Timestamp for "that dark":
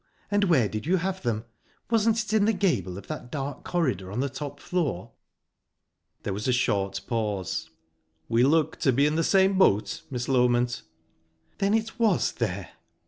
3.05-3.63